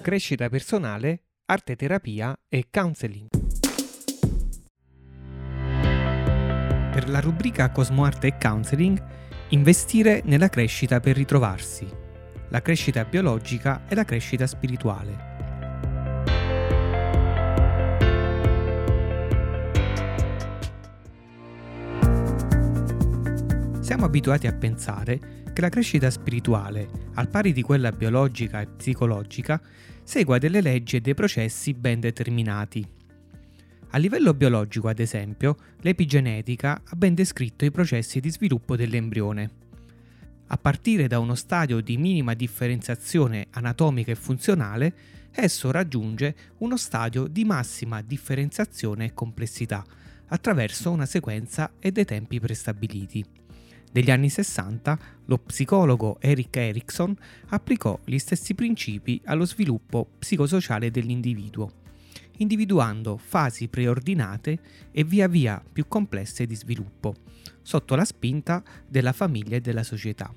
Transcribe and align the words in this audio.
crescita 0.00 0.48
personale, 0.48 1.24
arte 1.46 1.76
terapia 1.76 2.34
e 2.48 2.68
counseling. 2.70 3.28
Per 6.92 7.08
la 7.08 7.20
rubrica 7.20 7.70
Cosmo 7.70 8.04
Arte 8.04 8.28
e 8.28 8.38
Counseling, 8.38 9.02
investire 9.48 10.22
nella 10.24 10.48
crescita 10.48 11.00
per 11.00 11.16
ritrovarsi, 11.16 11.86
la 12.48 12.62
crescita 12.62 13.04
biologica 13.04 13.82
e 13.88 13.94
la 13.94 14.04
crescita 14.04 14.46
spirituale. 14.46 15.28
Siamo 23.80 24.04
abituati 24.04 24.46
a 24.46 24.54
pensare 24.54 25.39
che 25.60 25.66
la 25.66 25.68
crescita 25.68 26.10
spirituale, 26.10 26.88
al 27.14 27.28
pari 27.28 27.52
di 27.52 27.60
quella 27.60 27.92
biologica 27.92 28.62
e 28.62 28.66
psicologica, 28.66 29.60
segua 30.02 30.38
delle 30.38 30.62
leggi 30.62 30.96
e 30.96 31.00
dei 31.02 31.12
processi 31.12 31.74
ben 31.74 32.00
determinati. 32.00 32.86
A 33.90 33.98
livello 33.98 34.32
biologico, 34.32 34.88
ad 34.88 35.00
esempio, 35.00 35.56
l'epigenetica 35.80 36.80
ha 36.82 36.96
ben 36.96 37.14
descritto 37.14 37.66
i 37.66 37.70
processi 37.70 38.20
di 38.20 38.30
sviluppo 38.30 38.74
dell'embrione. 38.74 39.50
A 40.46 40.56
partire 40.56 41.06
da 41.06 41.18
uno 41.18 41.34
stadio 41.34 41.80
di 41.80 41.98
minima 41.98 42.32
differenziazione 42.32 43.48
anatomica 43.50 44.12
e 44.12 44.16
funzionale, 44.16 44.94
esso 45.30 45.70
raggiunge 45.70 46.34
uno 46.58 46.78
stadio 46.78 47.26
di 47.26 47.44
massima 47.44 48.00
differenziazione 48.00 49.06
e 49.06 49.12
complessità, 49.12 49.84
attraverso 50.28 50.90
una 50.90 51.06
sequenza 51.06 51.72
e 51.78 51.92
dei 51.92 52.06
tempi 52.06 52.40
prestabiliti. 52.40 53.39
Negli 53.92 54.10
anni 54.10 54.30
60 54.30 54.98
lo 55.24 55.38
psicologo 55.38 56.18
Eric 56.20 56.56
Erickson 56.56 57.16
applicò 57.48 57.98
gli 58.04 58.18
stessi 58.18 58.54
principi 58.54 59.20
allo 59.24 59.44
sviluppo 59.44 60.10
psicosociale 60.18 60.92
dell'individuo, 60.92 61.72
individuando 62.38 63.16
fasi 63.16 63.66
preordinate 63.66 64.58
e 64.92 65.02
via 65.02 65.26
via 65.26 65.60
più 65.72 65.88
complesse 65.88 66.46
di 66.46 66.54
sviluppo, 66.54 67.14
sotto 67.62 67.96
la 67.96 68.04
spinta 68.04 68.62
della 68.86 69.12
famiglia 69.12 69.56
e 69.56 69.60
della 69.60 69.82
società. 69.82 70.32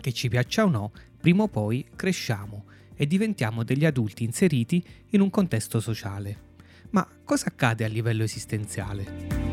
Che 0.00 0.12
ci 0.12 0.28
piaccia 0.28 0.64
o 0.64 0.68
no, 0.68 0.92
prima 1.20 1.44
o 1.44 1.48
poi 1.48 1.86
cresciamo 1.94 2.64
e 2.96 3.06
diventiamo 3.06 3.62
degli 3.62 3.84
adulti 3.84 4.24
inseriti 4.24 4.84
in 5.10 5.20
un 5.20 5.30
contesto 5.30 5.78
sociale. 5.78 6.44
Ma 6.90 7.06
cosa 7.24 7.46
accade 7.46 7.84
a 7.84 7.88
livello 7.88 8.24
esistenziale? 8.24 9.45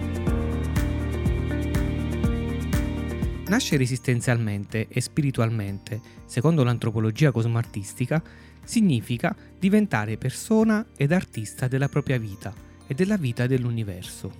Nascere 3.54 3.84
esistenzialmente 3.84 4.88
e 4.88 5.00
spiritualmente, 5.00 6.02
secondo 6.26 6.64
l'antropologia 6.64 7.32
cosmoartistica, 7.32 8.20
significa 8.64 9.36
diventare 9.60 10.18
persona 10.18 10.84
ed 10.98 11.12
artista 11.12 11.68
della 11.68 11.88
propria 11.88 12.18
vita 12.18 12.52
e 12.88 12.96
della 12.96 13.16
vita 13.16 13.46
dell'universo. 13.46 14.32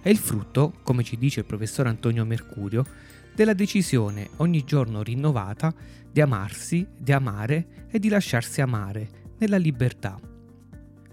È 0.00 0.08
il 0.08 0.16
frutto, 0.16 0.72
come 0.82 1.02
ci 1.02 1.18
dice 1.18 1.40
il 1.40 1.44
professor 1.44 1.86
Antonio 1.86 2.24
Mercurio, 2.24 2.82
della 3.34 3.52
decisione 3.52 4.30
ogni 4.36 4.64
giorno 4.64 5.02
rinnovata 5.02 5.74
di 6.10 6.22
amarsi, 6.22 6.86
di 6.96 7.12
amare 7.12 7.88
e 7.90 7.98
di 7.98 8.08
lasciarsi 8.08 8.62
amare 8.62 9.34
nella 9.36 9.58
libertà. 9.58 10.18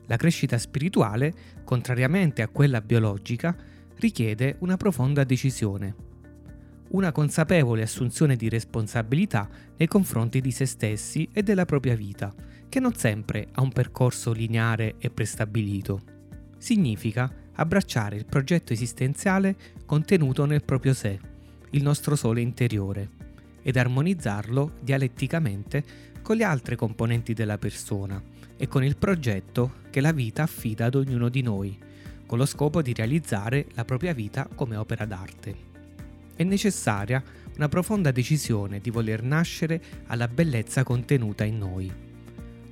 La 0.05 0.15
crescita 0.15 0.57
spirituale, 0.57 1.33
contrariamente 1.65 2.41
a 2.41 2.47
quella 2.47 2.79
biologica, 2.79 3.53
richiede 3.97 4.55
una 4.59 4.77
profonda 4.77 5.25
decisione 5.25 6.07
una 6.89 7.11
consapevole 7.11 7.83
assunzione 7.83 8.35
di 8.35 8.49
responsabilità 8.49 9.47
nei 9.77 9.87
confronti 9.87 10.41
di 10.41 10.51
se 10.51 10.65
stessi 10.65 11.27
e 11.31 11.43
della 11.43 11.65
propria 11.65 11.95
vita, 11.95 12.33
che 12.67 12.79
non 12.79 12.95
sempre 12.95 13.47
ha 13.51 13.61
un 13.61 13.71
percorso 13.71 14.31
lineare 14.31 14.95
e 14.97 15.09
prestabilito. 15.09 16.01
Significa 16.57 17.31
abbracciare 17.53 18.15
il 18.15 18.25
progetto 18.25 18.73
esistenziale 18.73 19.55
contenuto 19.85 20.45
nel 20.45 20.63
proprio 20.63 20.93
sé, 20.93 21.19
il 21.71 21.83
nostro 21.83 22.15
sole 22.15 22.41
interiore, 22.41 23.09
ed 23.61 23.77
armonizzarlo 23.77 24.73
dialetticamente 24.79 25.83
con 26.21 26.37
le 26.37 26.43
altre 26.43 26.75
componenti 26.75 27.33
della 27.33 27.57
persona 27.57 28.21
e 28.57 28.67
con 28.67 28.83
il 28.83 28.97
progetto 28.97 29.75
che 29.89 30.01
la 30.01 30.11
vita 30.11 30.43
affida 30.43 30.85
ad 30.85 30.95
ognuno 30.95 31.29
di 31.29 31.41
noi, 31.41 31.77
con 32.25 32.37
lo 32.37 32.45
scopo 32.45 32.81
di 32.81 32.93
realizzare 32.93 33.67
la 33.73 33.85
propria 33.85 34.13
vita 34.13 34.47
come 34.53 34.75
opera 34.75 35.05
d'arte 35.05 35.67
è 36.39 36.43
necessaria 36.45 37.21
una 37.57 37.67
profonda 37.67 38.11
decisione 38.11 38.79
di 38.79 38.91
voler 38.91 39.21
nascere 39.21 39.81
alla 40.07 40.29
bellezza 40.29 40.83
contenuta 40.83 41.43
in 41.43 41.57
noi. 41.57 41.91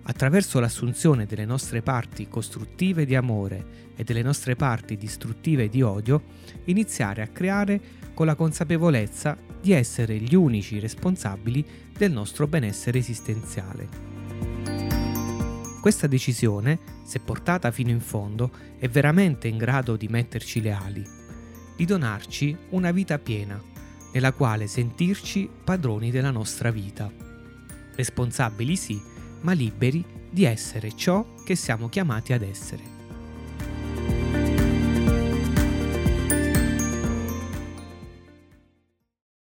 Attraverso 0.04 0.62
l'assunzione 0.62 1.26
delle 1.26 1.44
nostre 1.44 1.82
parti 1.82 2.30
costruttive 2.30 3.06
di 3.06 3.14
amore 3.14 3.92
e 3.98 4.06
delle 4.06 4.22
nostre 4.22 4.56
parti 4.56 4.96
distruttive 4.96 5.68
di 5.68 5.82
odio, 5.82 6.24
iniziare 6.64 7.22
a 7.22 7.28
creare 7.28 7.82
con 8.14 8.26
la 8.26 8.36
consapevolezza 8.36 9.36
di 9.60 9.74
essere 9.74 10.16
gli 10.16 10.34
unici 10.34 10.80
responsabili 10.80 11.66
del 11.92 12.14
nostro 12.14 12.48
benessere 12.48 13.00
esistenziale. 13.00 13.90
Questa 15.82 16.08
decisione, 16.08 16.80
se 17.04 17.20
portata 17.20 17.70
fino 17.72 17.90
in 17.90 18.00
fondo, 18.00 18.50
è 18.80 18.88
veramente 18.88 19.50
in 19.50 19.58
grado 19.58 19.98
di 19.98 20.08
metterci 20.08 20.62
le 20.62 20.72
ali 20.72 21.26
di 21.78 21.86
donarci 21.86 22.58
una 22.72 22.92
vita 22.92 23.20
piena, 23.20 23.62
nella 24.12 24.34
quale 24.34 24.68
sentirci 24.68 25.48
padroni 25.64 26.12
della 26.12 26.32
nostra 26.32 26.72
vita. 26.72 27.10
Responsabili 27.96 28.76
sì, 28.76 29.00
ma 29.42 29.54
liberi 29.54 30.04
di 30.30 30.44
essere 30.44 30.96
ciò 30.96 31.36
che 31.46 31.56
siamo 31.56 31.88
chiamati 31.88 32.34
ad 32.34 32.42
essere. 32.42 32.97